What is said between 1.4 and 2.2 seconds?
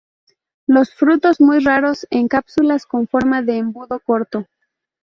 raros